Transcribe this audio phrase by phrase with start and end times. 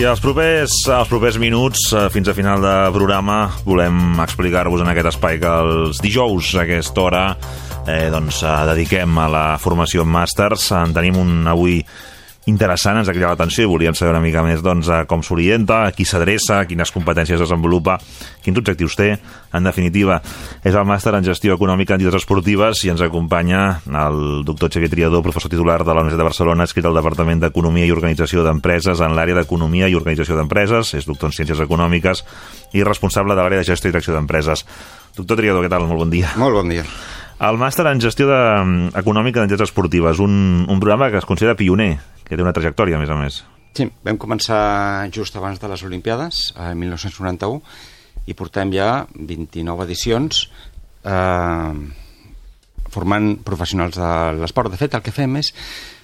[0.00, 4.88] I els propers, els propers minuts, eh, fins a final de programa, volem explicar-vos en
[4.88, 7.24] aquest espai que els dijous a aquesta hora
[7.84, 10.70] eh, doncs, eh, dediquem a la formació en màsters.
[10.72, 11.82] En tenim un avui
[12.50, 15.94] interessant, ens ha cridat l'atenció i volíem saber una mica més doncs, com s'orienta, a
[15.96, 17.96] qui s'adreça, quines competències desenvolupa,
[18.44, 19.14] quins objectius té.
[19.54, 20.20] En definitiva,
[20.62, 24.90] és el màster en gestió econòmica en entitats esportives i ens acompanya el doctor Xavier
[24.92, 29.02] Triador, professor titular de la Universitat de Barcelona, escrit al Departament d'Economia i Organització d'Empreses
[29.02, 32.24] en l'àrea d'Economia i Organització d'Empreses, és doctor en Ciències Econòmiques
[32.74, 34.64] i responsable de l'àrea de gestió i direcció d'empreses.
[35.16, 35.88] Doctor Triador, què tal?
[35.90, 36.30] Molt bon dia.
[36.38, 36.86] Molt bon dia.
[37.40, 38.40] El màster en gestió de,
[39.00, 41.94] econòmica d'entitats esportives, un, un programa que es considera pioner,
[42.26, 43.38] que té una trajectòria, a més a més.
[43.76, 44.60] Sí, vam començar
[45.14, 47.62] just abans de les Olimpiades, el 1991,
[48.28, 50.42] i portem ja 29 edicions
[51.08, 51.72] eh,
[52.92, 54.10] formant professionals de
[54.42, 54.68] l'esport.
[54.68, 55.54] De fet, el que fem és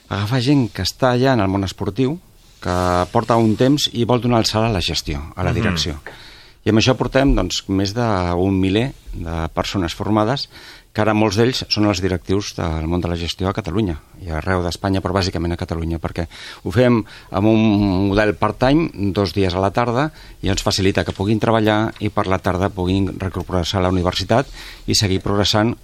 [0.09, 2.17] agafar gent que està ja en el món esportiu,
[2.65, 2.79] que
[3.13, 5.99] porta un temps i vol donar el salt a la gestió, a la direcció.
[5.99, 6.25] Mm -hmm.
[6.67, 10.49] I amb això portem doncs, més d'un miler de persones formades
[10.91, 14.33] que ara molts d'ells són els directius del món de la gestió a Catalunya i
[14.35, 16.25] arreu d'Espanya, però bàsicament a Catalunya, perquè
[16.65, 17.63] ho fem amb un
[18.09, 20.09] model part-time, dos dies a la tarda,
[20.43, 24.51] i ens facilita que puguin treballar i per la tarda puguin recuperar-se a la universitat
[24.89, 25.77] i seguir progressant,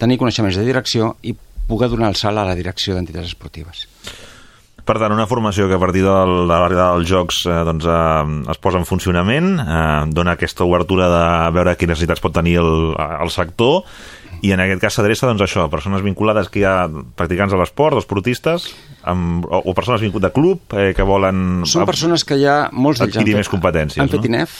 [0.00, 1.36] tenir coneixements de direcció i
[1.68, 3.88] poder donar el salt a la direcció d'entitats esportives.
[4.86, 8.52] Per tant, una formació que a partir del, de l'arribada dels Jocs eh, doncs, eh,
[8.54, 9.82] es posa en funcionament, eh,
[10.14, 13.84] dona aquesta obertura de veure quines necessitats pot tenir el, el sector
[14.40, 17.60] i en aquest cas s'adreça doncs, això, a persones vinculades que hi ha practicants de
[17.60, 18.70] l'esport, esportistes,
[19.04, 21.62] amb, o, o persones vinculades de club eh, que volen...
[21.68, 24.30] Són persones que ja molts d'ells han, fet, més competències, han fet no?
[24.32, 24.58] INEF,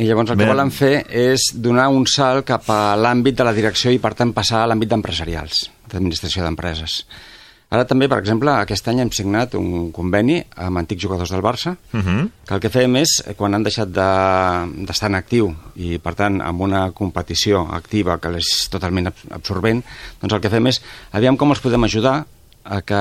[0.00, 3.56] i llavors el que volen fer és donar un salt cap a l'àmbit de la
[3.56, 7.00] direcció i per tant passar a l'àmbit d'empresarials, d'administració d'empreses.
[7.70, 11.76] Ara també, per exemple, aquest any hem signat un conveni amb antics jugadors del Barça,
[11.92, 12.02] uh Mhm.
[12.02, 12.28] -huh.
[12.46, 16.40] que el que fem és, quan han deixat d'estar de, en actiu i, per tant,
[16.42, 19.84] amb una competició activa que és totalment absorbent,
[20.20, 22.26] doncs el que fem és, aviam com els podem ajudar
[22.64, 23.00] a que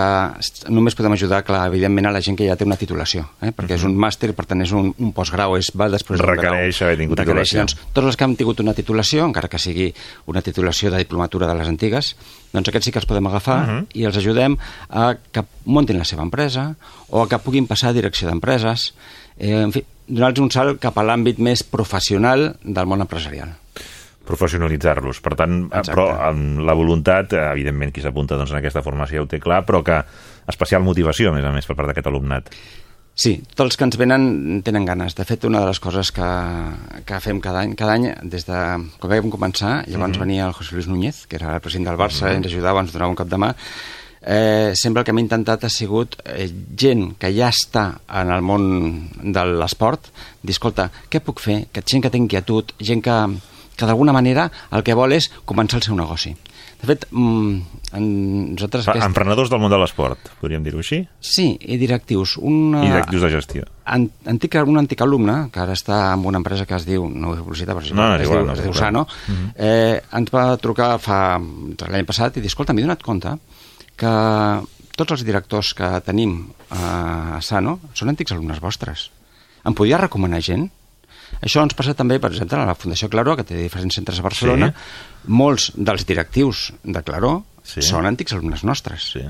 [0.71, 3.51] només podem ajudar, clar, evidentment, a la gent que ja té una titulació, eh?
[3.51, 3.79] perquè uh -huh.
[3.79, 6.19] és un màster, per tant, és un, un postgrau, és, va després.
[6.19, 7.59] Requereix haver tingut Requereix, titulació.
[7.59, 9.93] Doncs, tots els que han tingut una titulació, encara que sigui
[10.27, 12.15] una titulació de diplomatura de les antigues,
[12.53, 13.85] doncs aquests sí que els podem agafar uh -huh.
[13.93, 14.57] i els ajudem
[14.89, 16.75] a que muntin la seva empresa
[17.09, 18.93] o a que puguin passar a direcció d'empreses,
[19.37, 23.55] eh, en fi, donar-los un salt cap a l'àmbit més professional del món empresarial
[24.29, 25.21] professionalitzar-los.
[25.25, 25.93] Per tant, Exacte.
[25.93, 29.81] però amb la voluntat, evidentment, qui s'apunta doncs, en aquesta formació ho té clar, però
[29.85, 30.03] que
[30.49, 32.53] especial motivació, a més a més, per part d'aquest alumnat.
[33.19, 35.15] Sí, tots els que ens venen tenen ganes.
[35.17, 36.27] De fet, una de les coses que,
[37.05, 38.59] que fem cada any, cada any, des de
[39.01, 40.19] quan vam començar, llavors mm -hmm.
[40.19, 42.35] venia el José Luis Núñez, que era el president del Barça, mm -hmm.
[42.37, 43.55] ens ajudava, ens donava un cop de mà,
[44.21, 48.41] eh, sempre el que hem intentat ha sigut eh, gent que ja està en el
[48.41, 51.67] món de l'esport, dir, escolta, què puc fer?
[51.71, 53.17] Que gent que té inquietud, gent que,
[53.79, 56.35] que d'alguna manera el que vol és començar el seu negoci.
[56.79, 58.05] De fet, mm, en,
[58.53, 58.87] nosaltres...
[58.87, 59.03] Aquest...
[59.03, 61.01] Emprenedors del món de l'esport, podríem dir-ho així?
[61.19, 62.37] Sí, i directius.
[62.39, 62.85] Una...
[62.85, 63.67] I directius de gestió.
[63.89, 67.33] An antic, un antic alumne, que ara està en una empresa que es diu, no
[67.33, 68.77] ho he publicitat, però no, no, es, igual, diu, no, es diu.
[68.79, 69.51] Sano, uh -huh.
[69.57, 73.35] eh, ens va trucar fa l'any passat i dir, escolta, m'he donat compte
[73.97, 74.13] que
[74.95, 76.41] tots els directors que tenim
[76.71, 79.11] a Sano són antics alumnes vostres.
[79.65, 80.69] Em podia recomanar gent?
[81.41, 84.25] Això ens passa també, per exemple, a la Fundació Claró, que té diferents centres a
[84.25, 84.71] Barcelona.
[84.73, 85.29] Sí.
[85.39, 87.83] Molts dels directius de Claró sí.
[87.85, 89.11] són antics alumnes nostres.
[89.15, 89.23] Sí.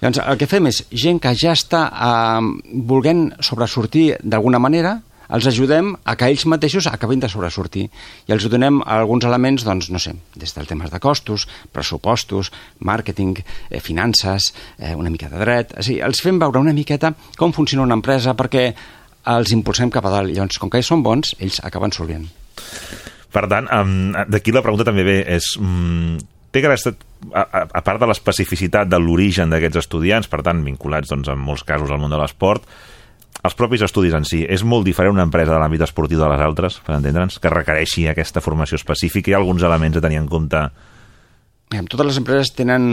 [0.00, 5.46] Llavors, el que fem és gent que ja està eh, volent sobresortir d'alguna manera, els
[5.50, 7.86] ajudem a que ells mateixos acabin de sobresortir
[8.28, 13.40] i els donem alguns elements, doncs, no sé, des del temes de costos, pressupostos, màrqueting,
[13.70, 15.74] eh, finances, eh, una mica de dret...
[15.76, 18.68] O sigui, els fem veure una miqueta com funciona una empresa perquè
[19.32, 20.32] els impulsem cap a dalt.
[20.32, 22.26] Llavors, com que ells són bons, ells acaben solvent.
[23.36, 25.54] Per tant, um, d'aquí la pregunta també ve és...
[25.60, 26.16] Um,
[26.54, 27.02] té que haver estat,
[27.34, 31.42] a, a, a part de l'especificitat de l'origen d'aquests estudiants, per tant, vinculats doncs, en
[31.42, 32.64] molts casos al món de l'esport,
[33.44, 36.42] els propis estudis en si, és molt diferent una empresa de l'àmbit esportiu de les
[36.42, 40.62] altres, per entendre'ns, que requereixi aquesta formació específica i alguns elements a tenir en compte
[41.66, 42.84] totes les empreses tenen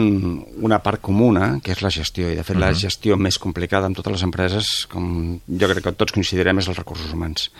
[0.65, 2.65] una part comuna, que és la gestió, i de fet uh -huh.
[2.65, 6.67] la gestió més complicada en totes les empreses, com jo crec que tots considerem, és
[6.67, 7.51] els recursos humans.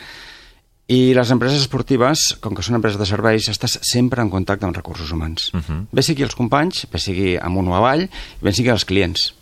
[0.88, 4.76] I les empreses esportives, com que són empreses de serveis, estàs sempre en contacte amb
[4.76, 5.52] recursos humans.
[5.54, 5.86] Uh -huh.
[5.92, 8.10] Bé sigui els companys, bé sigui amunt o avall,
[8.42, 9.34] bé sigui els clients.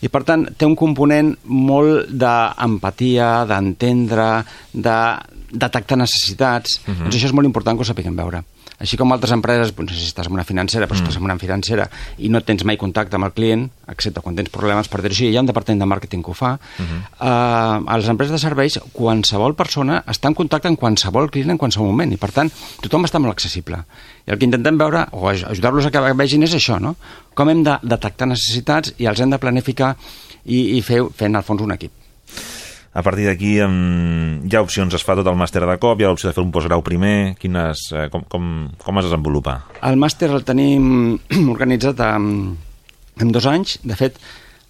[0.00, 5.16] I, per tant, té un component molt d'empatia, d'entendre, de
[5.50, 6.80] detectar necessitats.
[6.86, 7.02] Uh -huh.
[7.04, 8.44] Doncs això és molt important que ho sapiguem veure.
[8.82, 11.04] Així com altres empreses, doncs, no sé si estàs en una financera, però mm.
[11.04, 11.86] estàs en una financera
[12.18, 15.36] i no tens mai contacte amb el client, excepte quan tens problemes per dir-ho hi
[15.36, 16.54] ha un departament de màrqueting que ho fa.
[16.56, 17.00] Mm -hmm.
[17.20, 21.58] uh, a les empreses de serveis, qualsevol persona està en contacte amb qualsevol client en
[21.58, 22.50] qualsevol moment i, per tant,
[22.80, 23.84] tothom està molt accessible.
[24.26, 26.96] I el que intentem veure, o ajudar-los a que vegin, és això, no?
[27.34, 29.96] Com hem de detectar necessitats i els hem de planificar
[30.44, 32.03] i, i fer, fer, en el fons, un equip.
[32.94, 36.06] A partir d'aquí um, hi ha opcions, es fa tot el màster de cop, hi
[36.06, 38.46] ha l'opció de fer un postgrau primer, quines, eh, com, com,
[38.78, 39.56] com es desenvolupa?
[39.82, 41.18] El màster el tenim
[41.54, 42.54] organitzat en,
[43.18, 44.22] en dos anys, de fet,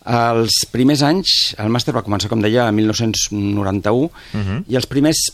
[0.09, 4.11] els primers anys, el màster va començar, com deia, en 1991, uh
[4.41, 4.63] -huh.
[4.69, 5.27] i els primers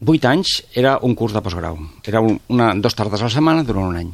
[0.00, 1.78] vuit anys era un curs de postgrau.
[2.04, 4.12] Era una, dos tardes a la setmana durant un any.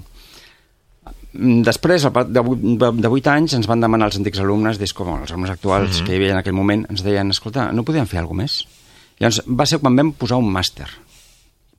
[1.37, 2.43] Mm, després, de,
[2.81, 5.91] de, de 8 anys, ens van demanar els antics alumnes, des com els alumnes actuals
[5.91, 6.07] mm -hmm.
[6.07, 8.67] que hi havia en aquell moment, ens deien, escolta, no podíem fer alguna més?
[9.19, 10.89] Llavors, va ser quan vam posar un màster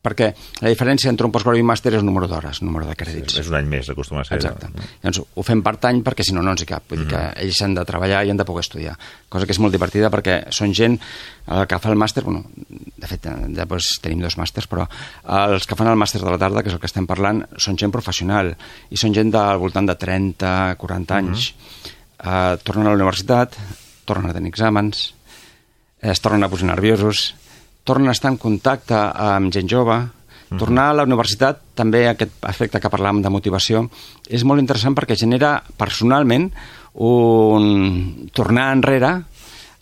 [0.07, 0.31] perquè
[0.63, 2.95] la diferència entre un postgrau i un màster és un número d'hores, un número de
[2.98, 3.36] crèdits.
[3.36, 4.39] Sí, és un any més, acostuma a ser.
[4.39, 4.71] Exacte.
[4.71, 4.86] No?
[5.04, 6.86] Llavors, ho fem per any perquè si no, no ens hi cap.
[6.89, 7.42] Vull dir que mhm.
[7.45, 8.95] ells han de treballar i han de poder estudiar.
[9.30, 10.98] Cosa que és molt divertida perquè són gent
[11.48, 12.44] el que fa el màster, bueno,
[12.98, 14.88] de fet, després tenim dos màsters, però
[15.48, 17.80] els que fan el màster de la tarda, que és el que estem parlant, són
[17.80, 18.54] gent professional
[18.92, 21.51] i són gent del voltant de 30, 40 anys.
[21.51, 21.92] Uh -huh.
[22.27, 23.56] uh, tornen a la universitat,
[24.06, 25.13] tornen a tenir exàmens,
[26.01, 27.36] es tornen a posar nerviosos,
[27.88, 30.60] tornen a estar en contacte amb gent jove, mhm.
[30.60, 33.89] Tornar a la universitat, també aquest aspecte que parlàvem de motivació,
[34.30, 36.51] és molt interessant perquè genera personalment
[36.94, 39.24] un tornar enrere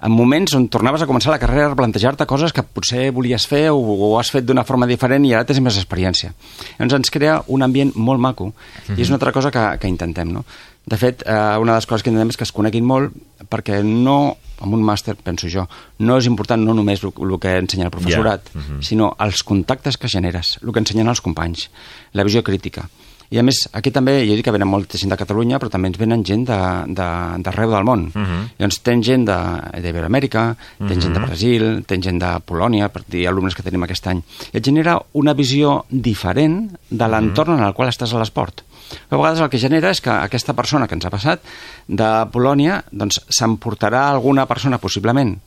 [0.05, 3.69] en moments on tornaves a començar la carrera a plantejar-te coses que potser volies fer
[3.71, 6.33] o, o has fet d'una forma diferent i ara tens més experiència.
[6.77, 8.51] Llavors ens crea un ambient molt maco
[8.91, 10.33] i és una altra cosa que, que intentem.
[10.35, 10.43] No?
[10.85, 13.13] De fet, eh, una de les coses que intentem és que es coneguin molt
[13.49, 15.65] perquè no amb un màster, penso jo,
[15.99, 17.11] no és important no només el,
[17.41, 18.61] que ensenya el professorat, yeah.
[18.61, 18.81] uh -huh.
[18.81, 21.69] sinó els contactes que generes, el que ensenyen els companys,
[22.13, 22.89] la visió crítica.
[23.33, 25.89] I a més, aquí també, jo dic que venen molta gent de Catalunya, però també
[25.89, 28.11] ens venen gent d'arreu de, del món.
[28.13, 28.41] Uh -huh.
[28.59, 31.01] Llavors, tens gent d'Iberoamèrica, tens uh -huh.
[31.01, 34.21] gent de Brasil, tens gent de Polònia, per dir alumnes que tenim aquest any.
[34.53, 37.61] I et genera una visió diferent de l'entorn uh -huh.
[37.61, 38.63] en el qual estàs a l'esport.
[39.09, 41.41] A vegades el que genera és que aquesta persona que ens ha passat
[41.87, 45.39] de Polònia doncs s'emportarà alguna persona possiblement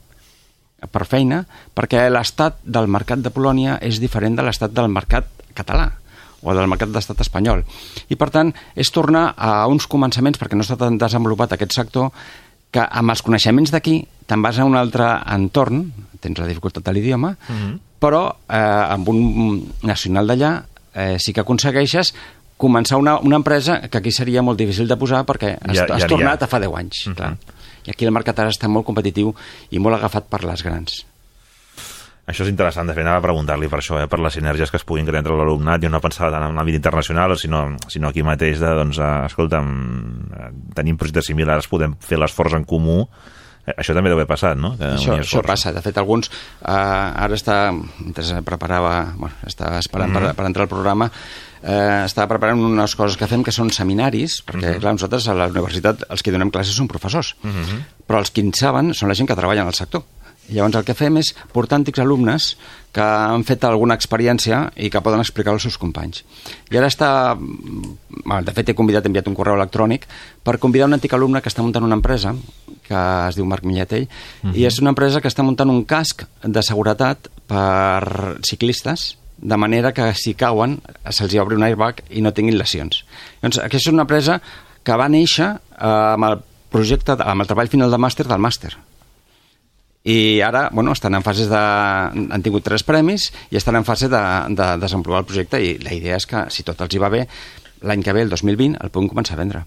[0.86, 1.44] per feina
[1.74, 5.92] perquè l'estat del mercat de Polònia és diferent de l'estat del mercat català
[6.42, 7.64] o del mercat d'estat espanyol.
[8.08, 12.10] I, per tant, és tornar a uns començaments, perquè no està tan desenvolupat aquest sector,
[12.70, 15.86] que amb els coneixements d'aquí te'n vas a un altre entorn,
[16.20, 17.68] tens la dificultat de l'idioma, uh mhm.
[17.68, 17.78] -huh.
[17.98, 20.62] però eh, amb un nacional d'allà
[20.94, 22.14] eh, sí que aconsegueixes
[22.58, 25.94] començar una, una empresa que aquí seria molt difícil de posar perquè has, ja, ja,
[25.94, 26.44] has tornat ja.
[26.44, 27.06] a fa 10 anys.
[27.06, 27.16] Uh -huh.
[27.16, 27.36] clar.
[27.86, 29.34] I aquí el mercat ara està molt competitiu
[29.70, 31.06] i molt agafat per les grans.
[32.28, 34.76] Això és interessant, de fet, anava a preguntar-li per això, eh, per les sinergies que
[34.76, 35.80] es puguin crear entre l'alumnat.
[35.80, 39.72] Jo no pensava tant en l'àmbit internacional, sinó, sinó aquí mateix, de, doncs, eh, escolta'm,
[40.36, 43.00] eh, tenim projectes similars, podem fer l'esforç en comú,
[43.64, 44.74] eh, això també deu haver passat, no?
[44.76, 45.72] Que això, això passa.
[45.72, 46.28] De fet, alguns...
[46.60, 47.72] Eh, ara està...
[47.72, 49.14] Mentre preparava...
[49.16, 50.26] Bueno, està esperant mm -hmm.
[50.28, 51.10] per, per entrar al programa
[51.62, 54.74] eh, estava preparant unes coses que fem que són seminaris, perquè, mhm.
[54.76, 54.80] -huh.
[54.80, 57.62] clar, nosaltres a la universitat els que donem classes són professors, mhm.
[57.62, 57.82] -huh.
[58.06, 60.02] però els que en saben són la gent que treballa en el sector.
[60.48, 62.54] I llavors el que fem és portar antics alumnes
[62.92, 66.24] que han fet alguna experiència i que poden explicar als seus companys.
[66.72, 67.10] I ara està...
[67.36, 70.08] De fet, he convidat, he enviat un correu electrònic
[70.44, 72.34] per convidar un antic alumne que està muntant una empresa
[72.88, 72.98] que
[73.28, 74.54] es diu Marc Milletell, uh -huh.
[74.54, 74.66] i mhm.
[74.66, 80.12] és una empresa que està muntant un casc de seguretat per ciclistes de manera que
[80.14, 80.80] si cauen
[81.10, 83.04] se'ls obri un airbag i no tinguin lesions.
[83.40, 84.40] Llavors, aquesta és una empresa
[84.82, 86.38] que va néixer eh, amb el
[86.70, 88.76] projecte, amb el treball final de màster del màster.
[90.08, 91.58] I ara, bueno, estan en fases de...
[91.58, 94.22] han tingut tres premis i estan en fase de,
[94.56, 97.26] de desenvolupar el projecte i la idea és que, si tot els hi va bé,
[97.84, 99.66] l'any que ve, el 2020, el puguin començar a vendre.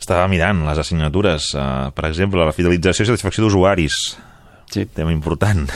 [0.00, 4.02] Estava mirant les assignatures, uh, per exemple, la fidelització i satisfacció d'usuaris.
[4.72, 4.88] Sí.
[4.96, 5.68] Tema important.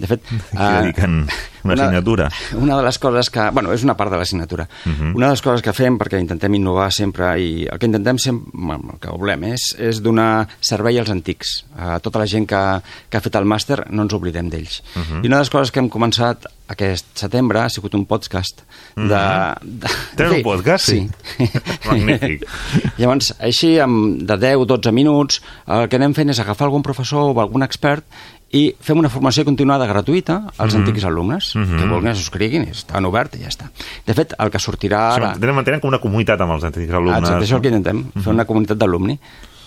[0.00, 0.24] De fet...
[0.32, 1.16] Aquí uh, dediquen
[1.64, 2.30] una, una assignatura.
[2.56, 3.50] Una de les coses que...
[3.52, 4.66] Bueno, és una part de l'assignatura.
[4.84, 5.00] Uh mhm.
[5.00, 5.16] -huh.
[5.16, 8.50] Una de les coses que fem, perquè intentem innovar sempre, i el que intentem sempre,
[8.52, 11.64] bueno, el que volem, és, és donar servei als antics.
[11.76, 14.82] A tota la gent que, que ha fet el màster, no ens oblidem d'ells.
[14.96, 15.04] Uh mhm.
[15.04, 15.24] -huh.
[15.24, 18.62] I una de les coses que hem començat aquest setembre ha sigut un podcast
[18.96, 19.02] de...
[19.02, 19.10] Mhm.
[19.10, 19.58] -huh.
[19.62, 19.88] de...
[20.16, 20.84] Tens un podcast?
[20.84, 21.10] Sí.
[21.90, 22.46] Magnífic.
[22.98, 27.40] Llavors, així, amb de 10-12 minuts, el que anem fent és agafar algun professor o
[27.40, 28.04] algun expert
[28.50, 30.86] i fem una formació continuada gratuïta als mm -hmm.
[30.88, 31.78] antics alumnes, mm -hmm.
[31.78, 33.70] que vulguin subscriguin, estan obert i ja està.
[34.06, 35.32] De fet, el que sortirà ara...
[35.38, 37.18] Tenen, mantenen com una comunitat amb els antics alumnes.
[37.18, 38.22] Exacte, això és el que intentem, mm -hmm.
[38.22, 39.18] fer una comunitat d'alumni.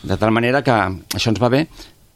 [0.04, 1.68] De tal manera que això ens va bé,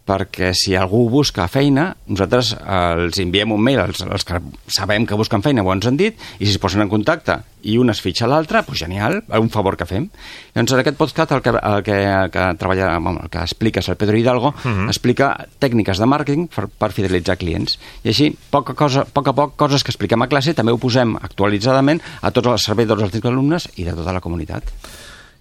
[0.07, 4.39] perquè si algú busca feina, nosaltres eh, els enviem un mail als, als que
[4.71, 7.75] sabem que busquen feina, ho ens han dit, i si es posen en contacte i
[7.81, 10.05] un es fitxa l'altre, doncs genial, un favor que fem.
[10.53, 13.81] Llavors, en aquest podcast el que, el que, el que treballa, bueno, el que explica
[13.85, 14.87] el Pedro Hidalgo, uh -huh.
[14.87, 17.79] explica tècniques de màrqueting per, per fidelitzar clients.
[18.03, 20.77] I així, poca cosa, a poc a poc, coses que expliquem a classe, també ho
[20.77, 24.63] posem actualitzadament a tots els servidors dels alumnes i de tota la comunitat.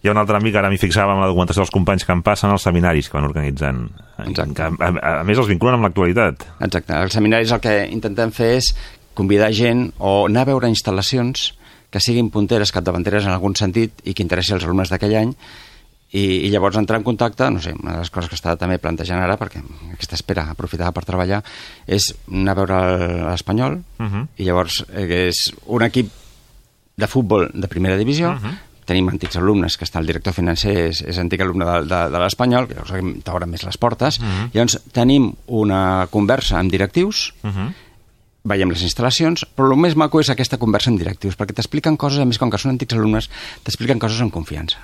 [0.07, 2.15] Hi ha un altre àmbit que ara m'hi fixava amb la documentació dels companys que
[2.15, 3.81] en passen als seminaris que van organitzant.
[4.23, 4.55] Exacte.
[4.55, 6.45] Que, a, a, més, els vinculen amb l'actualitat.
[6.63, 6.95] Exacte.
[6.95, 8.69] Els seminaris el que intentem fer és
[9.19, 11.49] convidar gent o anar a veure instal·lacions
[11.91, 15.33] que siguin punteres, capdavanteres en algun sentit i que interessi als alumnes d'aquell any
[16.15, 18.79] i, i llavors entrar en contacte, no sé, una de les coses que està també
[18.79, 19.65] plantejant ara, perquè
[19.97, 21.43] aquesta espera aprofitada per treballar,
[21.87, 22.79] és anar a veure
[23.25, 24.27] l'Espanyol Uh -huh.
[24.37, 26.11] i llavors eh, és un equip
[26.97, 28.55] de futbol de primera divisió, uh -huh.
[28.87, 32.23] Tenim antics alumnes, que està el director financer, és, és antic alumne de, de, de
[32.23, 34.47] l'Espanyol, que llavors t'obren més les portes, uh -huh.
[34.55, 37.73] llavors tenim una conversa amb directius, Uh -huh.
[38.45, 42.21] veiem les instal·lacions, però el més maco és aquesta conversa amb directius, perquè t'expliquen coses,
[42.21, 43.29] a més com que són antics alumnes,
[43.65, 44.79] t'expliquen coses amb confiança.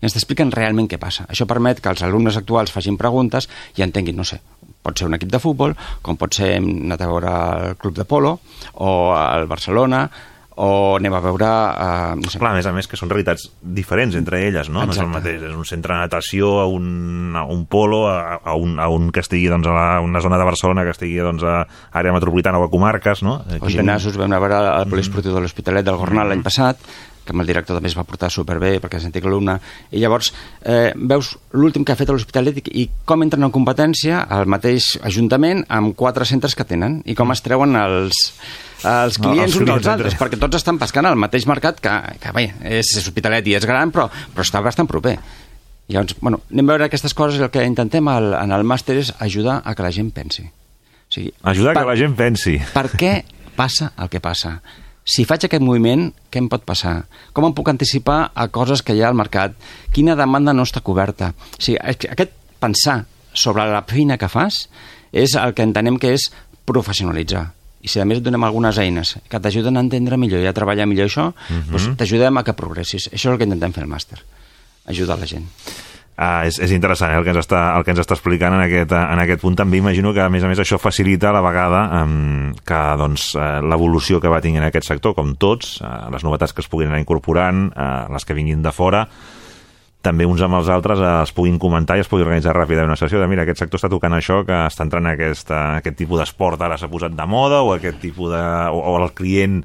[0.00, 1.26] I ens t'expliquen realment què passa.
[1.26, 4.40] Això permet que els alumnes actuals facin preguntes i entenguin, no sé,
[4.82, 7.32] pot ser un equip de futbol, com pot ser hem anat a veure
[7.70, 8.38] el club de polo,
[8.74, 10.10] o el Barcelona,
[10.58, 11.48] o anem a veure...
[11.48, 14.82] Eh, no sé, Clar, a més a més que són realitats diferents entre elles, no?
[14.82, 15.14] No és el Exacte.
[15.14, 18.88] mateix, és un centre de natació, a un, a un polo, a, a, un, a
[18.92, 21.60] un que estigui doncs, a la, una zona de Barcelona que estigui doncs, a
[22.02, 23.38] àrea metropolitana o a comarques, no?
[23.60, 26.82] Aquí gimnasos, vam anar a veure el poliesportiu de l'Hospitalet del Gornal l'any passat,
[27.28, 29.58] que amb el director també es va portar superbé perquè és antic alumne,
[29.92, 30.32] i llavors
[30.64, 34.48] eh, veus l'últim que ha fet a l'Hospitalet i, i com entren en competència al
[34.48, 38.22] mateix ajuntament amb quatre centres que tenen i com es treuen els,
[38.84, 41.90] els clients els uns dels altres, entre- perquè tots estan pescant al mateix mercat que,
[42.22, 45.16] que bé, és, és Hospitalet i és gran, però, però està bastant proper.
[45.88, 48.98] Llavors, bueno, anem a veure aquestes coses i el que intentem al, en el màster
[49.00, 50.44] és ajudar a que la gent pensi.
[50.44, 52.58] O sigui, Ajudar per- que la gent pensi.
[52.74, 53.12] per què
[53.56, 54.58] passa el que passa?
[55.08, 57.06] Si faig aquest moviment, què em pot passar?
[57.32, 59.54] Com em puc anticipar a coses que hi ha al mercat?
[59.90, 61.30] Quina demanda no està coberta?
[61.56, 64.66] O sigui, aquest pensar sobre la feina que fas
[65.10, 66.28] és el que entenem que és
[66.68, 67.46] professionalitzar.
[67.82, 70.54] I si a més et donem algunes eines que t'ajuden a entendre millor i a
[70.56, 71.28] treballar millor això,
[71.70, 73.06] doncs t'ajudem a que progressis.
[73.12, 74.18] Això és el que intentem fer al màster,
[74.90, 75.46] ajudar la gent.
[76.18, 78.64] Ah, és, és interessant eh, el, que ens està, el que ens està explicant en
[78.64, 79.54] aquest, en aquest punt.
[79.60, 83.28] També imagino que, a més a més, això facilita a la vegada eh, que doncs,
[83.38, 86.90] eh, l'evolució que va tinguent aquest sector, com tots, eh, les novetats que es puguin
[86.90, 89.04] anar incorporant, eh, les que vinguin de fora,
[90.00, 92.96] també uns amb els altres eh, es puguin comentar i es pugui organitzar ràpidament una
[92.96, 96.20] sessió de mira, aquest sector està tocant això, que està entrant aquest, eh, aquest tipus
[96.20, 98.42] d'esport ara s'ha posat de moda o aquest tipus de...
[98.70, 99.64] o, o el client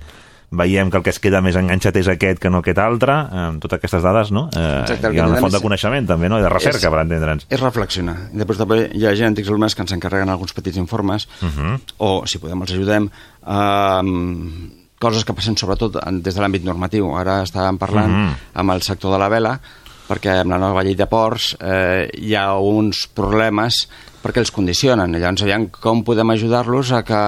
[0.53, 3.57] veiem que el que es queda més enganxat és aquest que no aquest altre, amb
[3.61, 4.49] totes aquestes dades, no?
[4.53, 6.37] Eh, Exacte, que una intentem font de coneixement també, no?
[6.37, 7.47] I de recerca, és- per entendre'ns.
[7.49, 8.15] És reflexionar.
[8.33, 11.49] I després també hi ha gent, antics alumnes, que ens encarreguen alguns petits informes, Uh
[11.49, 11.79] -huh.
[11.97, 13.09] o, si podem, els ajudem,
[13.47, 17.09] eh, coses que passen sobretot en- des de l'àmbit normatiu.
[17.17, 18.35] Ara estàvem parlant Mhm.
[18.53, 19.59] amb el sector de la vela,
[20.07, 23.85] perquè amb la nova llei de ports eh, hi ha uns problemes
[24.23, 25.11] perquè els condicionen.
[25.19, 27.21] Llavors, aviam com podem ajudar-los a que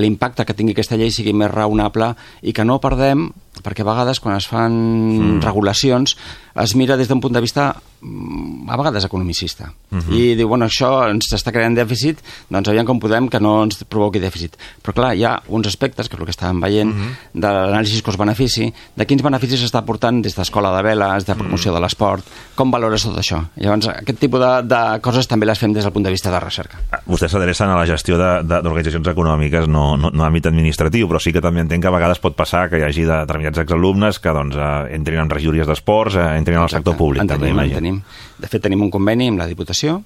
[0.00, 3.28] l'impacte que tingui aquesta llei sigui més raonable i que no perdem,
[3.60, 5.42] perquè a vegades quan es fan mm.
[5.44, 6.16] regulacions
[6.54, 9.72] es mira des d'un punt de vista mm, a vegades economicista.
[9.90, 10.14] Uh -huh.
[10.14, 13.84] I diu, bueno, això ens està creant dèficit, doncs aviam com podem que no ens
[13.84, 14.56] provoqui dèficit.
[14.82, 17.14] Però clar, hi ha uns aspectes, que és el que estàvem veient, uh -huh.
[17.34, 21.74] de l'anàlisi cost-benefici, de quins beneficis està portant des d'escola de veles, de promoció uh
[21.74, 21.78] -huh.
[21.78, 23.44] de l'esport, com valores tot això.
[23.56, 26.40] Llavors, aquest tipus de, de coses també les fem des del punt de vista de
[26.40, 26.78] recerca.
[26.90, 31.32] Ah, Vostès s'adrecen a la gestió d'organitzacions econòmiques, no, no, no àmbit administratiu, però sí
[31.32, 34.56] que també entenc que a vegades pot passar que hi hagi determinats exalumnes que doncs,
[34.56, 38.00] eh, entrin en regidories d'esports, eh, entrin al sector públic, en també, tenim, en tenim.
[38.40, 40.00] De fet, tenim un conveni amb la Diputació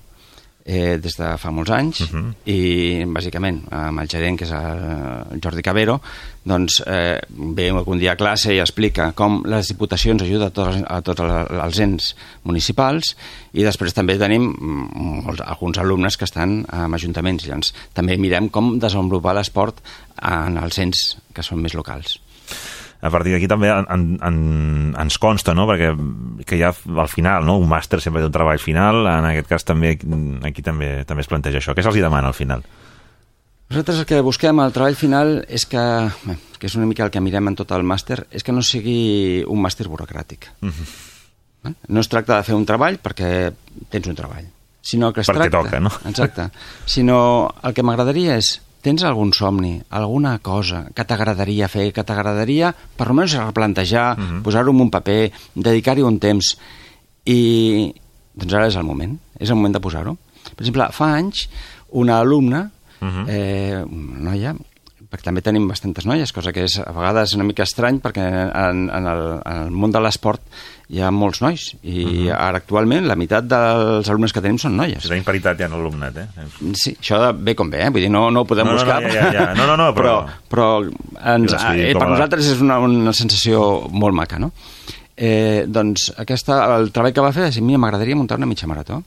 [0.65, 2.33] eh, des de fa molts anys uh -huh.
[2.49, 6.01] i bàsicament amb el gerent que és el Jordi Cabero
[6.45, 10.83] doncs eh, ve un dia a classe i explica com les diputacions ajuden a tots,
[10.87, 13.17] a tots els ens municipals
[13.53, 14.55] i després també tenim
[15.25, 19.83] molts, alguns alumnes que estan en ajuntaments llavors també mirem com desenvolupar l'esport
[20.23, 22.21] en els ens que són més locals
[23.05, 24.39] a partir d'aquí també en, en, en,
[25.03, 25.91] ens consta, no?, perquè
[26.49, 29.51] que hi ha al final, no?, un màster sempre té un treball final, en aquest
[29.51, 29.99] cas també
[30.49, 31.77] aquí també també es planteja això.
[31.77, 32.65] Què se'ls demana al final?
[33.69, 35.85] Nosaltres el que busquem al treball final és que,
[36.25, 38.65] bé, que és una mica el que mirem en tot el màster, és que no
[38.65, 40.49] sigui un màster burocràtic.
[40.63, 41.75] Uh -huh.
[41.89, 43.53] No es tracta de fer un treball perquè
[43.91, 44.45] tens un treball,
[44.81, 45.63] sinó que es Perquè tracta...
[45.63, 45.91] toca, no?
[46.09, 46.51] Exacte.
[46.85, 52.75] Sinó el que m'agradaria és tens algun somni, alguna cosa que t'agradaria fer, que t'agradaria
[52.97, 54.43] per almenys replantejar, uh -huh.
[54.45, 56.57] posar-ho en un paper, dedicar-hi un temps
[57.25, 57.95] i
[58.35, 60.17] doncs ara és el moment, és el moment de posar-ho.
[60.45, 61.49] Per exemple, fa anys
[61.93, 63.25] una alumna, uh Mhm.
[63.25, 63.29] -huh.
[63.29, 64.55] eh, una noia,
[65.15, 68.89] perquè també tenim bastantes noies, cosa que és a vegades una mica estrany perquè en,
[68.91, 70.43] en, el, en el món de l'esport
[70.91, 72.27] hi ha molts nois i uh Mhm.
[72.27, 72.35] -huh.
[72.37, 75.01] ara actualment la meitat dels alumnes que tenim són noies.
[75.03, 76.27] Si tenim paritat ja en l'alumnat, eh?
[76.75, 77.91] Sí, això de, ve com ve, eh?
[77.91, 79.03] vull dir, no, no ho podem No, no, no, buscar.
[79.13, 79.55] ja, ja, ja.
[79.55, 84.15] No, no, no, però- però, però ens, eh, per nosaltres és una, una sensació molt
[84.15, 84.51] maca, no?
[85.17, 89.03] Eh, doncs aquesta, el treball que va fer dir, mira, m'agradaria muntar una mitja marató.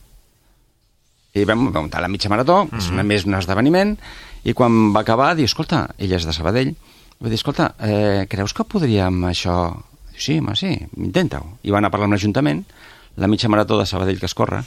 [1.42, 2.78] I vam, vam muntar la mitja marató, mm -hmm.
[2.78, 3.96] és una, més un esdeveniment,
[4.44, 6.74] i quan va acabar, diu, escolta, ella és de Sabadell,
[7.22, 9.74] va dir, escolta, eh, creus que podríem això...
[10.10, 11.58] Diu, sí, home, sí, intenta-ho.
[11.62, 12.64] I va anar a parlar amb l'Ajuntament,
[13.16, 14.62] la mitja marató de Sabadell que es corre,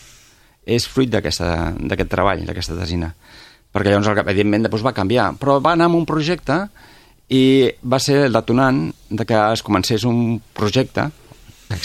[0.65, 3.13] és fruit d'aquest treball, d'aquesta tesina.
[3.71, 5.31] Perquè llavors, evidentment, després va canviar.
[5.39, 6.67] Però va anar amb un projecte
[7.31, 11.07] i va ser el detonant de que es comencés un projecte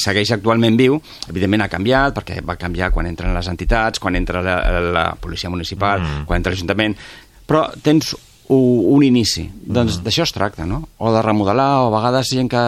[0.02, 0.98] segueix actualment viu,
[1.30, 5.50] evidentment ha canviat, perquè va canviar quan entren les entitats, quan entra la, la policia
[5.52, 6.26] municipal, mm.
[6.28, 6.96] quan entra l'Ajuntament,
[7.46, 8.14] però tens
[8.48, 9.46] un, un inici.
[9.50, 10.82] Doncs d'això es tracta, no?
[10.98, 12.62] O de remodelar, o a vegades gent que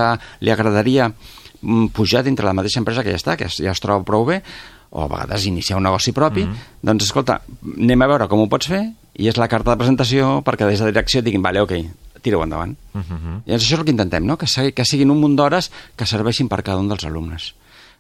[0.45, 4.07] li agradaria mm, pujar dintre la mateixa empresa que ja està, que ja es troba
[4.07, 4.43] prou bé,
[4.91, 6.83] o a vegades iniciar un negoci propi, mm.
[6.83, 7.43] doncs escolta,
[7.77, 8.87] anem a veure com ho pots fer,
[9.19, 11.75] i és la carta de presentació perquè des de direcció diguin, vale, ok,
[12.23, 12.77] tira-ho endavant.
[12.95, 13.41] Uh -huh.
[13.47, 14.37] I això és el que intentem, no?
[14.37, 17.55] que, que siguin un munt d'hores que serveixin per cada un dels alumnes.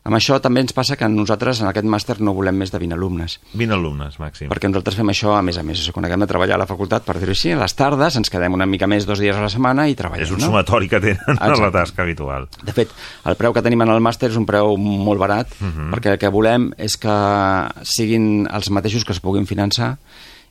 [0.08, 2.94] Amb això també ens passa que nosaltres en aquest màster no volem més de 20
[2.96, 4.48] alumnes, 20 alumnes, màxim.
[4.48, 5.82] perquè nosaltres fem això a més a més.
[5.92, 8.54] Quan acabem de treballar a la facultat, per dir-ho així, a les tardes ens quedem
[8.56, 10.24] una mica més dos dies a la setmana i treballem.
[10.24, 10.46] És un no?
[10.46, 11.72] sumatori que tenen a la Exacte.
[11.76, 12.48] tasca habitual.
[12.62, 12.94] De fet,
[13.28, 15.90] el preu que tenim en el màster és un preu molt barat, uh -huh.
[15.92, 17.18] perquè el que volem és que
[17.82, 19.98] siguin els mateixos que es puguin finançar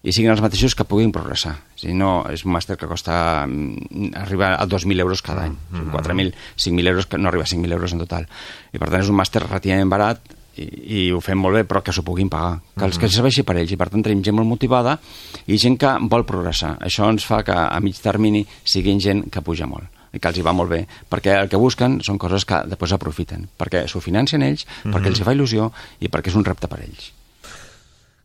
[0.04, 1.56] i siguin els mateixos que puguin progressar.
[1.75, 5.56] Sigui, no, és un màster que costa mm, arriba a 2.000 euros cada any.
[5.72, 5.92] Uh -huh.
[5.92, 8.27] 4.000, 5.000 euros, que no arriba a 5.000 euros en total.
[8.74, 10.20] I per tant és un màster relativament barat
[10.58, 10.66] i,
[11.08, 13.58] i ho fem molt bé, però que s'ho puguin pagar, que els que serveixi per
[13.58, 13.72] ells.
[13.72, 15.00] I per tant tenim gent molt motivada
[15.46, 16.77] i gent que vol progressar.
[16.80, 20.39] Això ens fa que a mig termini siguin gent que puja molt i que els
[20.39, 24.00] hi va molt bé, perquè el que busquen són coses que després aprofiten, perquè s'ho
[24.00, 24.94] financen ells, mm -hmm.
[24.94, 27.12] perquè els hi fa il·lusió i perquè és un repte per ells.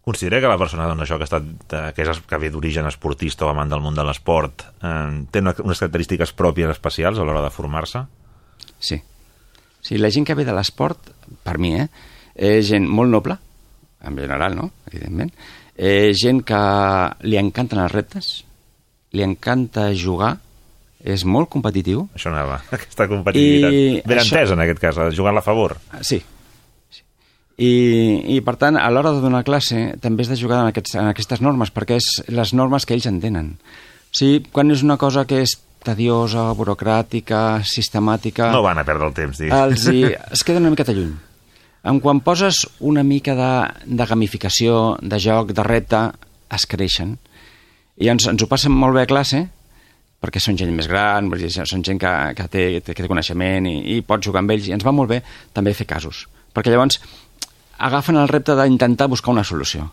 [0.02, 1.44] Considera que la persona doncs, això que, ha estat,
[1.78, 5.38] eh, que, és, que ve d'origen esportista o amant del món de l'esport eh, té
[5.44, 8.02] una, unes característiques pròpies especials a l'hora de formar-se?
[8.82, 8.98] Sí.
[9.82, 11.12] Sí, la gent que ve de l'esport,
[11.46, 11.86] per mi, eh,
[12.34, 13.36] és gent molt noble,
[14.02, 15.30] en general, no?, evidentment,
[15.78, 16.58] és gent que
[17.22, 18.32] li encanten els reptes,
[19.14, 20.34] li encanta jugar,
[21.02, 23.72] és molt competitiu, Això anava, aquesta competitivitat.
[23.74, 25.76] I ben això- entesa, en aquest cas, a jugar-la a favor.
[26.02, 26.18] Sí.
[27.60, 27.72] I,
[28.32, 31.10] I, per tant, a l'hora de donar classe també has de jugar en, aquests, en
[31.10, 33.54] aquestes normes, perquè és les normes que ells entenen.
[34.12, 38.50] O sigui, quan és una cosa que és tediosa, burocràtica, sistemàtica...
[38.54, 39.52] No van a perdre el temps, digues.
[39.58, 40.04] els hi,
[40.36, 41.12] es queden una miqueta lluny.
[41.90, 43.52] En quan poses una mica de,
[43.98, 46.04] de gamificació, de joc, de repte,
[46.54, 47.16] es creixen.
[47.98, 49.42] I ens, ens ho passen molt bé a classe,
[50.22, 51.26] perquè són gent més gran,
[51.66, 54.70] són gent que, que, té, té, que té coneixement i, i pot jugar amb ells,
[54.70, 55.18] i ens va molt bé
[55.52, 56.28] també fer casos.
[56.54, 57.00] Perquè llavors
[57.82, 59.90] agafen el repte d'intentar buscar una solució.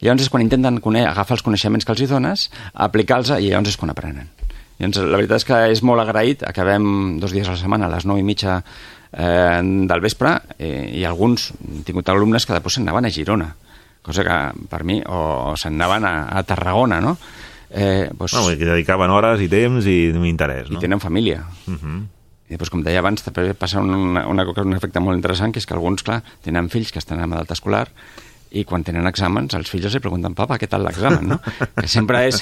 [0.00, 3.74] I llavors és quan intenten agafar els coneixements que els hi dones, aplicar-los, i llavors
[3.74, 4.30] és quan aprenen.
[4.78, 7.94] Llavors, la veritat és que és molt agraït, acabem dos dies a la setmana, a
[7.96, 8.62] les 9 i mitja
[9.12, 13.50] eh, del vespre, eh, i alguns, he tingut alumnes que després se'n anaven a Girona,
[14.00, 14.38] cosa que
[14.72, 15.20] per mi, o,
[15.52, 17.18] o se'n anaven a, a Tarragona, no?
[17.70, 20.80] Eh, doncs, No, dir que dedicaven hores i temps i interès, i no?
[20.82, 21.44] tenen família.
[21.68, 22.00] Uh -huh.
[22.50, 25.62] I després, com deia abans, també passa un, una, una, un efecte molt interessant, que
[25.62, 27.86] és que alguns, clar, tenen fills que estan en edat escolar
[28.50, 31.38] i quan tenen exàmens, els fills els pregunten, papa, què tal l'examen, no?
[31.78, 32.40] que sempre és...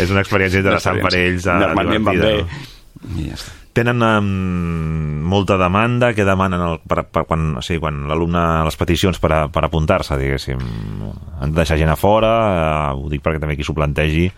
[0.00, 1.44] És una experiència interessant per ells.
[1.44, 2.32] Normalment van bé.
[3.18, 3.60] I ja està.
[3.74, 4.26] Tenen um,
[5.26, 9.32] molta demanda, què demanen el, per, per, quan, o sigui, quan l'alumne, les peticions per,
[9.34, 10.60] a, per apuntar-se, diguéssim,
[11.42, 14.28] han de deixar gent a fora, eh, ho dic perquè també qui s'ho plantegi,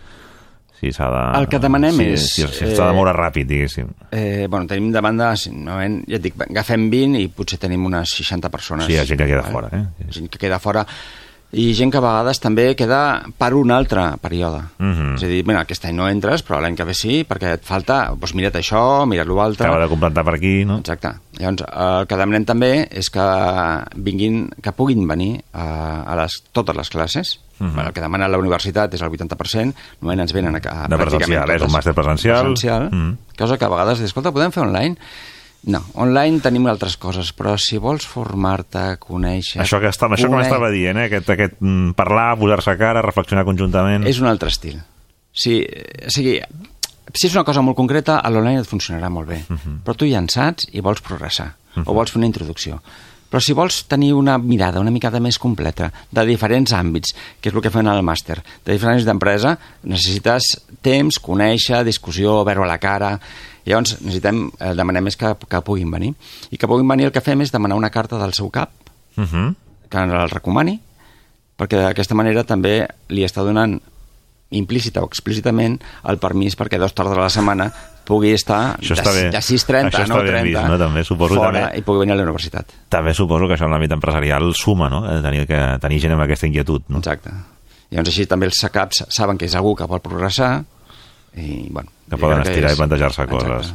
[0.79, 1.21] si s'ha de...
[1.39, 3.89] El que demanem si, és, Si, si s'ha de eh, moure ràpid, diguéssim.
[4.11, 8.51] Eh, bueno, tenim demanda, normalment, ja et dic, agafem 20 i potser tenim unes 60
[8.53, 8.89] persones.
[8.89, 10.11] Sí, hi ha gent que queda fora, eh?
[10.13, 10.85] Gent que queda fora
[11.55, 14.65] i gent que a vegades també queda per un altre període.
[14.79, 15.15] Mhm.
[15.15, 17.63] És a dir, bueno, aquest any no entres, però l'any que ve sí, perquè et
[17.63, 19.65] falta, doncs mira't això, mira't l'altre...
[19.65, 20.79] Acaba de completar per aquí, no?
[20.79, 21.13] Exacte.
[21.39, 23.25] Llavors, el que demanem també és que
[23.95, 27.39] vinguin, que puguin venir a, a les, totes les classes.
[27.59, 27.73] Mhm.
[27.73, 30.97] bueno, el que demana la universitat és el 80%, normalment ens venen a, a De
[30.99, 31.55] presencial, eh?
[31.55, 32.41] És un màster presencial.
[32.43, 33.17] Presencial, Mhm.
[33.37, 34.95] cosa que a vegades, dius, escolta, podem fer online?
[35.67, 39.59] No, online tenim altres coses, però si vols formar-te, conèixer...
[39.61, 41.07] Això que, està, això que conèixer- m'estava dient, eh?
[41.09, 44.05] Aquest, aquest mm, parlar, posar-se a cara, reflexionar conjuntament...
[44.07, 44.77] És un altre estil.
[45.33, 45.57] Sí,
[46.07, 46.37] o sigui,
[47.13, 49.41] si és una cosa molt concreta, a l'online et funcionarà molt bé.
[49.49, 49.81] Mhm.
[49.83, 51.51] Però tu ja en saps i vols progressar,
[51.83, 52.79] o vols fer una introducció.
[53.27, 57.55] Però si vols tenir una mirada una mica més completa de diferents àmbits, que és
[57.55, 60.47] el que fem al màster, de diferents d'empresa, necessites
[60.81, 63.17] temps, conèixer, discussió, veure la cara...
[63.67, 66.13] Llavors, necessitem, eh, demanem més que, que puguin venir.
[66.51, 68.71] I que puguin venir el que fem és demanar una carta del seu cap,
[69.17, 69.55] Uh -huh.
[69.89, 70.79] que el recomani,
[71.57, 73.79] perquè d'aquesta manera també li està donant
[74.49, 77.71] implícita o explícitament el permís perquè dos tardes a la setmana
[78.05, 79.23] pugui estar Això de, està bé.
[79.31, 80.77] de 6.30 Això a està ben 9.30 vist, no?
[80.77, 81.79] També suposo fora també.
[81.79, 82.65] i pugui venir a la universitat.
[82.87, 85.03] També suposo que això en l'àmbit empresarial suma, no?
[85.17, 86.99] Eh, Tenir, que, tenir gent amb aquesta inquietud, no?
[86.99, 87.29] Exacte.
[87.91, 90.63] Llavors així també els SACAPs saben que és algú que vol progressar
[91.37, 91.89] i, bueno...
[92.09, 93.73] Que poden estirar és- i plantejar-se coses.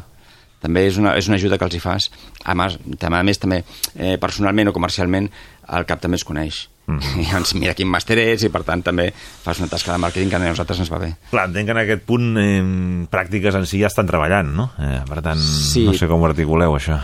[0.62, 2.10] També és una, és una ajuda que els hi fas.
[2.46, 3.64] A més, a més també
[3.96, 5.26] eh, personalment o comercialment,
[5.74, 6.68] el CAP també es coneix.
[6.86, 6.98] Mm.
[6.98, 7.18] -hmm.
[7.20, 10.30] I llavors mira quin màster ets i, per tant, també fas una tasca de màrqueting
[10.30, 11.14] que a nosaltres ens va bé.
[11.30, 14.70] Clar, entenc que en aquest punt eh, pràctiques en si ja estan treballant, no?
[14.78, 15.84] Eh, per tant, Sí.
[15.84, 16.98] no sé com ho articuleu, això.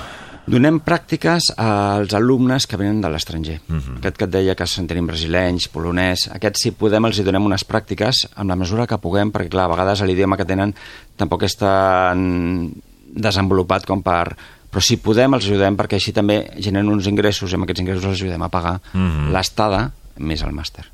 [0.50, 3.60] Donem pràctiques als alumnes que venen de l'estranger.
[3.68, 3.80] Uh Mhm.
[3.80, 3.98] -huh.
[3.98, 6.28] Aquest que et deia que en tenim brasilenys, polonès...
[6.32, 9.64] Aquests, si podem, els hi donem unes pràctiques amb la mesura que puguem, perquè, clar,
[9.64, 10.74] a vegades l'idioma que tenen
[11.16, 12.72] tampoc és tan
[13.14, 14.36] desenvolupat com per...
[14.70, 18.04] Però si podem, els ajudem perquè així també generen uns ingressos i amb aquests ingressos
[18.04, 19.28] els ajudem a pagar uh Mhm.
[19.28, 19.32] -huh.
[19.32, 20.84] l'estada més el màster.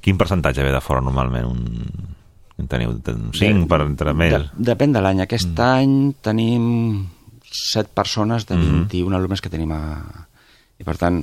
[0.00, 1.46] Quin percentatge ve de fora normalment?
[1.46, 1.84] Un...
[2.56, 4.32] En teniu un 5 per entre més?
[4.32, 5.20] De, depèn de l'any.
[5.22, 5.60] Aquest mm.
[5.60, 7.08] any tenim
[7.54, 9.18] 7 persones de 21 mm.
[9.18, 9.82] alumnes que tenim a...
[10.80, 11.22] I per tant,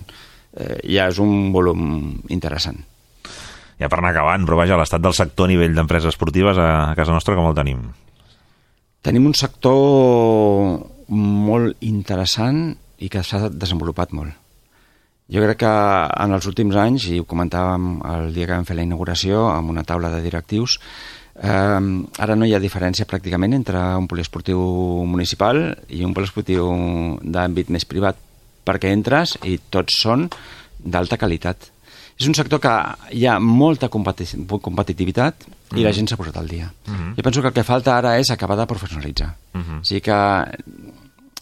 [0.56, 1.84] eh, ja és un volum
[2.32, 2.80] interessant.
[3.82, 6.96] Ja per anar acabant, però vaja, l'estat del sector a nivell d'empreses esportives a, a
[6.96, 7.88] casa nostra com el tenim?
[9.02, 10.78] Tenim un sector
[11.12, 14.38] molt interessant i que s'ha desenvolupat molt.
[15.32, 18.76] Jo crec que en els últims anys, i ho comentàvem el dia que vam fer
[18.78, 20.78] la inauguració amb una taula de directius,
[21.36, 21.82] eh,
[22.26, 24.62] ara no hi ha diferència pràcticament entre un poliesportiu
[25.08, 26.72] municipal i un poliesportiu
[27.22, 28.18] d'àmbit més privat,
[28.66, 30.30] perquè entres i tots són
[30.82, 31.72] d'alta qualitat.
[32.22, 32.72] És un sector que
[33.18, 34.28] hi ha molta competi
[34.62, 35.48] competitivitat
[35.80, 36.68] i la gent s'ha posat al dia.
[36.86, 37.14] Uh -huh.
[37.16, 39.36] Jo penso que el que falta ara és acabar de professionalitzar.
[39.54, 39.80] Uh -huh.
[39.82, 40.18] O sigui que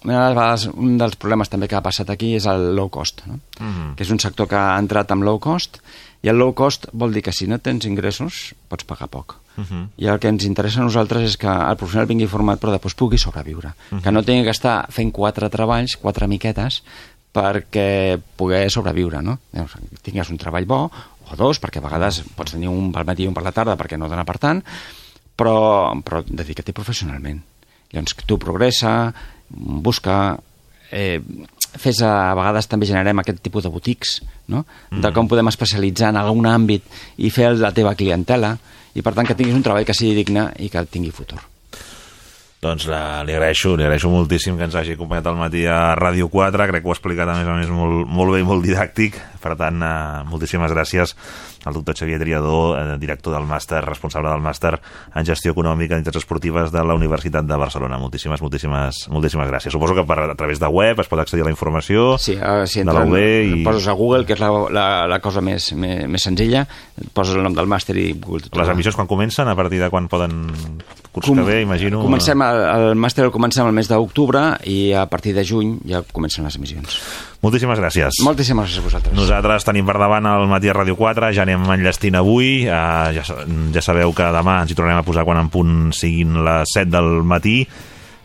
[0.04, 2.90] una de les vegades, un dels problemes també que ha passat aquí és el low
[2.90, 3.34] cost, no?
[3.34, 3.96] uh -huh.
[3.96, 5.82] que és un sector que ha entrat amb low cost
[6.22, 9.38] i el low cost vol dir que si no tens ingressos pots pagar poc.
[9.58, 9.88] Uh -huh.
[9.98, 12.94] I el que ens interessa a nosaltres és que el professional vingui format però després
[12.94, 13.70] pugui sobreviure.
[13.92, 14.02] Uh -huh.
[14.02, 16.84] Que no tingui que estar fent quatre treballs, quatre miquetes,
[17.34, 19.40] perquè poder sobreviure, no?
[19.54, 20.92] Llavors, tingues un treball bo,
[21.30, 23.78] o dos, perquè a vegades pots tenir un pel matí i un per la tarda
[23.78, 24.64] perquè no dona per tant,
[25.36, 27.42] però, però dedica-t'hi professionalment.
[27.92, 29.14] Llavors, tu progressa,
[29.50, 30.38] busca...
[30.92, 31.22] Eh,
[31.70, 34.16] fes a, a vegades també generem aquest tipus de botics,
[34.50, 34.64] no?
[34.90, 36.82] de com podem especialitzar en algun àmbit
[37.22, 38.56] i fer la teva clientela,
[38.98, 41.38] i per tant que tinguis un treball que sigui digne i que tingui futur.
[42.60, 46.28] Doncs la, li agraeixo, li agraeixo moltíssim que ens hagi acompanyat al matí a Ràdio
[46.28, 48.66] 4, crec que ho ha explicat a més a més molt, molt bé i molt
[48.68, 51.16] didàctic, per tant, eh, moltíssimes gràcies
[51.64, 54.74] al doctor Xavier Triador, eh, director del màster, responsable del màster
[55.16, 57.98] en gestió econòmica d'entitats esportives de la Universitat de Barcelona.
[57.98, 59.72] Moltíssimes, moltíssimes, moltíssimes gràcies.
[59.72, 62.68] Suposo que per, a través de web es pot accedir a la informació Sí, uh,
[62.68, 65.72] si de entren, UB i poses a Google, que és la, la, la cosa més,
[65.80, 66.66] més, més senzilla,
[67.14, 70.52] poses el nom del màster i les emissions quan comencen, a partir de quan poden
[71.12, 72.04] curs que ve, imagino...
[72.04, 76.02] Comencem el, el màster el comencem el mes d'octubre i a partir de juny ja
[76.14, 77.00] comencen les emissions.
[77.44, 78.22] Moltíssimes gràcies.
[78.26, 79.16] Moltíssimes gràcies a vosaltres.
[79.18, 83.24] Nosaltres tenim per davant el matí a Ràdio 4, ja anem enllestint avui, uh, ja,
[83.24, 86.92] ja sabeu que demà ens hi tornarem a posar quan en punt siguin les 7
[86.92, 87.62] del matí.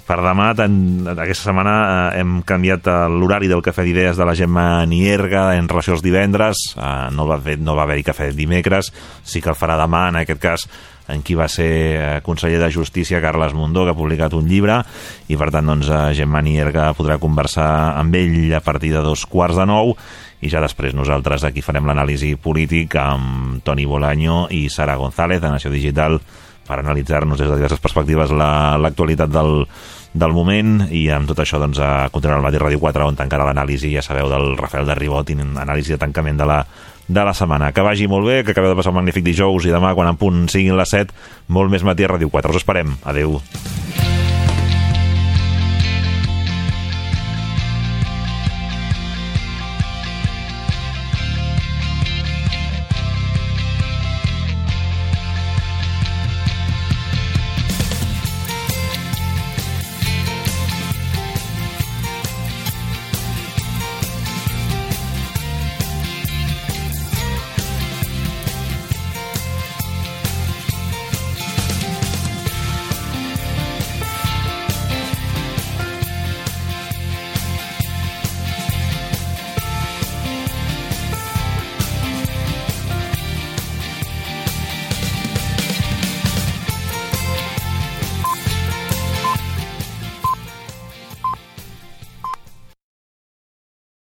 [0.04, 0.74] Per demà, ten,
[1.08, 1.74] aquesta setmana,
[2.12, 6.04] eh, hem canviat eh, l'horari del cafè d'idees de la Gemma Nierga en relació als
[6.04, 6.60] divendres.
[6.76, 8.92] Eh, no va, haver, no va haver-hi cafè dimecres,
[9.24, 10.66] sí que el farà demà, en aquest cas,
[11.08, 14.82] en qui va ser eh, conseller de Justícia, Carles Mundó, que ha publicat un llibre,
[15.32, 19.24] i per tant, doncs, eh, Gemma Nierga podrà conversar amb ell a partir de dos
[19.24, 19.96] quarts de nou,
[20.44, 25.48] i ja després nosaltres aquí farem l'anàlisi polític amb Toni Bolaño i Sara González de
[25.48, 26.20] Nació Digital
[26.66, 29.66] per analitzar-nos des de diverses perspectives la- l'actualitat del,
[30.14, 33.44] del moment i amb tot això doncs, a continuar al Matí Ràdio 4 on tancarà
[33.48, 36.60] l'anàlisi, ja sabeu, del Rafael de Ribot anàlisi de tancament de la,
[37.08, 37.72] de la setmana.
[37.72, 40.16] Que vagi molt bé, que acabeu de passar un magnífic dijous i demà quan en
[40.16, 41.12] punt siguin les 7
[41.48, 42.50] molt més matí Ràdio 4.
[42.50, 42.96] Us esperem.
[43.04, 43.40] Adeu.